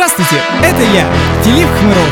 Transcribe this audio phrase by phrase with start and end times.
[0.00, 1.12] Здравствуйте, это я,
[1.44, 2.08] Филипп Хмыров,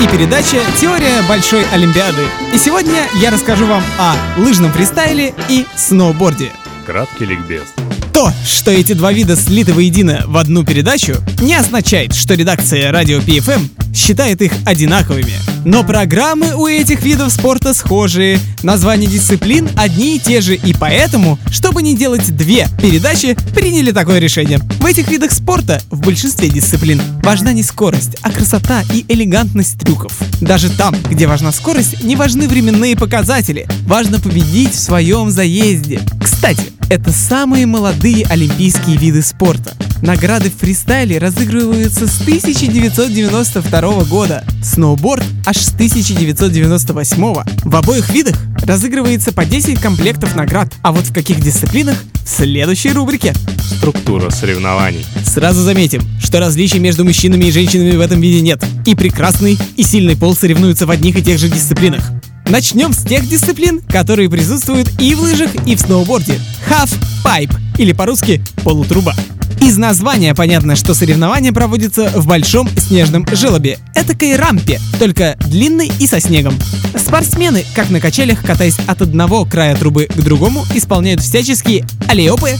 [0.00, 2.22] и передача «Теория Большой Олимпиады».
[2.54, 6.52] И сегодня я расскажу вам о лыжном фристайле и сноуборде.
[6.86, 7.74] Краткий ликбез.
[8.22, 13.18] То, что эти два вида слиты воедино в одну передачу, не означает, что редакция радио
[13.18, 15.32] PFM считает их одинаковыми.
[15.64, 21.38] Но программы у этих видов спорта схожие, названия дисциплин одни и те же, и поэтому,
[21.50, 24.58] чтобы не делать две передачи, приняли такое решение.
[24.58, 30.12] В этих видах спорта, в большинстве дисциплин, важна не скорость, а красота и элегантность трюков.
[30.40, 36.00] Даже там, где важна скорость, не важны временные показатели, важно победить в своем заезде.
[36.22, 39.74] Кстати, это самые молодые олимпийские виды спорта.
[40.02, 47.44] Награды в фристайле разыгрываются с 1992 года, сноуборд аж с 1998.
[47.64, 51.96] В обоих видах разыгрывается по 10 комплектов наград, а вот в каких дисциплинах
[52.26, 53.32] в следующей рубрике.
[53.78, 55.06] Структура соревнований.
[55.24, 58.62] Сразу заметим, что различий между мужчинами и женщинами в этом виде нет.
[58.84, 62.12] И прекрасный, и сильный пол соревнуются в одних и тех же дисциплинах.
[62.52, 66.38] Начнем с тех дисциплин, которые присутствуют и в лыжах, и в сноуборде.
[66.68, 66.92] Half
[67.24, 69.14] Pipe, или по-русски полутруба.
[69.62, 76.06] Из названия понятно, что соревнования проводятся в большом снежном желобе, этакой рампе, только длинной и
[76.06, 76.54] со снегом.
[76.94, 82.58] Спортсмены, как на качелях, катаясь от одного края трубы к другому, исполняют всяческие алиопы,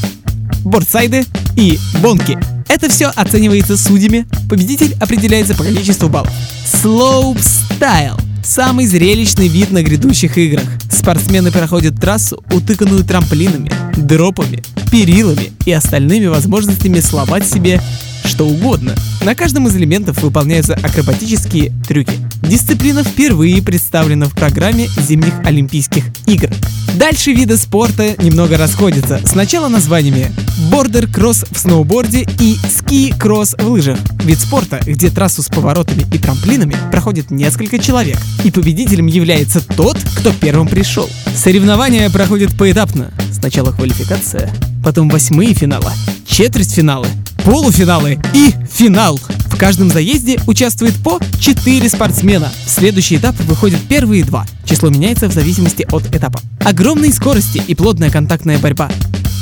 [0.64, 2.38] бордсайды и бонки.
[2.66, 6.32] Это все оценивается судьями, победитель определяется по количеству баллов.
[6.80, 10.64] Слоуп-стайл Самый зрелищный вид на грядущих играх.
[10.90, 17.80] Спортсмены проходят трассу, утыканную трамплинами, дропами, перилами и остальными возможностями сломать себе
[18.24, 18.94] что угодно.
[19.22, 22.18] На каждом из элементов выполняются акробатические трюки.
[22.42, 26.48] Дисциплина впервые представлена в программе зимних Олимпийских игр.
[26.94, 29.20] Дальше виды спорта немного расходятся.
[29.24, 30.32] Сначала названиями
[30.72, 33.98] бордер кросс в сноуборде и ски кросс в лыжах.
[34.24, 38.18] Вид спорта, где трассу с поворотами и трамплинами проходит несколько человек.
[38.42, 41.08] И победителем является тот, кто первым пришел.
[41.36, 43.12] Соревнования проходят поэтапно.
[43.32, 44.50] Сначала квалификация,
[44.82, 45.92] потом восьмые финала,
[46.26, 47.08] четвертьфиналы,
[47.44, 49.20] полуфиналы и финал.
[49.50, 52.50] В каждом заезде участвует по 4 спортсмена.
[52.64, 54.46] В следующий этап выходят первые два.
[54.64, 56.40] Число меняется в зависимости от этапа.
[56.64, 58.90] Огромные скорости и плотная контактная борьба.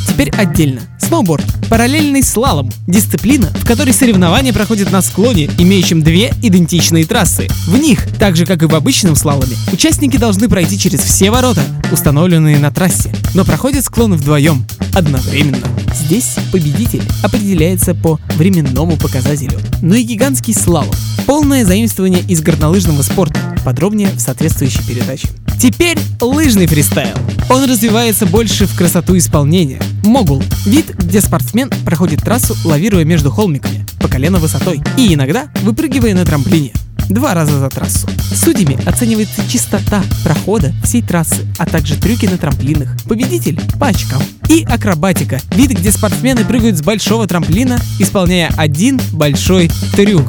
[0.09, 0.81] Теперь отдельно.
[1.11, 1.45] Сноуборд.
[1.69, 2.71] Параллельный слалом.
[2.87, 7.49] Дисциплина, в которой соревнования проходят на склоне, имеющем две идентичные трассы.
[7.67, 11.63] В них, так же как и в обычном слаломе, участники должны пройти через все ворота,
[11.91, 15.67] установленные на трассе, но проходят склон вдвоем, одновременно.
[15.93, 19.59] Здесь победитель определяется по временному показателю.
[19.83, 20.95] Ну и гигантский слалом.
[21.27, 23.41] Полное заимствование из горнолыжного спорта.
[23.65, 25.27] Подробнее в соответствующей передаче.
[25.61, 27.17] Теперь лыжный фристайл.
[27.51, 29.81] Он развивается больше в красоту исполнения.
[30.05, 36.15] Могул– вид, где спортсмен проходит трассу, лавируя между холмиками по колено высотой и иногда выпрыгивая
[36.15, 36.73] на трамплине
[37.09, 38.09] два раза за трассу.
[38.33, 42.97] Судьями оценивается чистота прохода всей трассы, а также трюки на трамплинах.
[43.09, 44.23] Победитель по очкам.
[44.49, 45.41] И акробатика.
[45.51, 50.27] Вид, где спортсмены прыгают с большого трамплина, исполняя один большой трюк.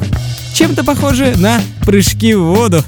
[0.54, 2.82] Чем-то похоже на прыжки в воду,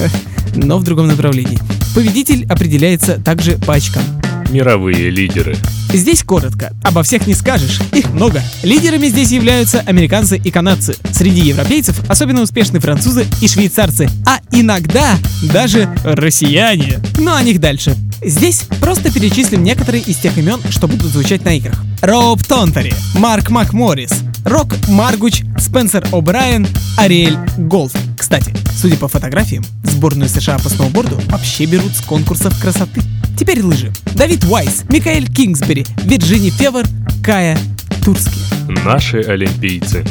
[0.56, 1.75] но в другом направлении.
[1.96, 4.02] Победитель определяется также по очкам.
[4.50, 5.56] Мировые лидеры.
[5.94, 6.74] Здесь коротко.
[6.82, 7.80] Обо всех не скажешь.
[7.94, 8.42] Их много.
[8.62, 10.94] Лидерами здесь являются американцы и канадцы.
[11.10, 14.10] Среди европейцев особенно успешны французы и швейцарцы.
[14.26, 15.16] А иногда
[15.50, 16.98] даже россияне.
[17.16, 17.96] Но о них дальше.
[18.22, 21.82] Здесь просто перечислим некоторые из тех имен, что будут звучать на играх.
[22.02, 24.12] Роуп Тонтери, Марк Макморрис,
[24.44, 26.68] Рок Маргуч, Спенсер О'Брайен,
[26.98, 27.92] Ариэль Голф.
[28.18, 29.64] Кстати, судя по фотографиям,
[29.96, 33.00] сборную США по сноуборду вообще берут с конкурсов красоты.
[33.38, 33.90] Теперь лыжи.
[34.14, 36.86] Давид Уайс, Микаэль Кингсбери, Вирджини Февер,
[37.24, 37.58] Кая
[38.04, 38.42] Турский.
[38.84, 40.04] Наши олимпийцы.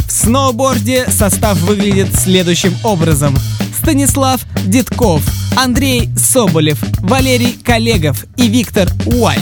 [0.00, 3.38] В сноуборде состав выглядит следующим образом.
[3.80, 5.22] Станислав Дедков,
[5.56, 9.40] Андрей Соболев, Валерий Коллегов и Виктор Уальд.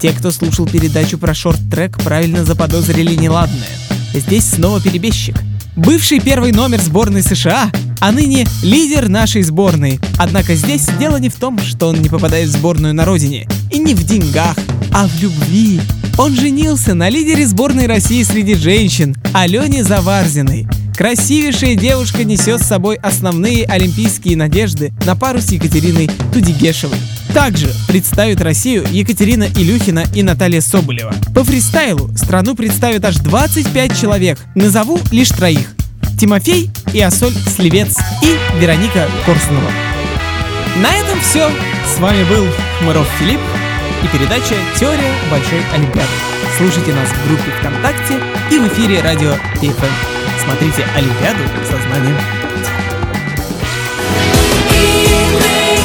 [0.00, 3.68] Те, кто слушал передачу про шорт-трек, правильно заподозрили неладное.
[4.12, 5.36] Здесь снова перебежчик.
[5.76, 7.70] Бывший первый номер сборной США,
[8.00, 10.00] а ныне лидер нашей сборной.
[10.18, 13.78] Однако здесь дело не в том, что он не попадает в сборную на родине, и
[13.78, 14.56] не в деньгах,
[14.90, 15.80] а в любви.
[16.16, 20.66] Он женился на лидере сборной России среди женщин, Алене Заварзиной.
[20.96, 26.96] Красивейшая девушка несет с собой основные олимпийские надежды на пару с Екатериной Тудигешевой.
[27.34, 31.12] Также представит Россию Екатерина Илюхина и Наталья Соболева.
[31.34, 34.38] По фристайлу страну представят аж 25 человек.
[34.54, 35.74] Назову лишь троих.
[36.18, 39.70] Тимофей и Асоль Сливец и Вероника Корсунова.
[40.80, 41.50] На этом все.
[41.94, 42.46] С вами был
[42.80, 43.40] Хмыров Филипп
[44.02, 46.08] и передача «Теория Большой Олимпиады».
[46.56, 48.14] Слушайте нас в группе ВКонтакте
[48.50, 50.15] и в эфире радио PFM.
[50.42, 52.16] Смотрите Олимпиаду сознанием.
[54.70, 55.76] И мы,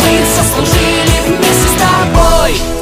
[0.00, 2.81] мы заслужили вместе с тобой.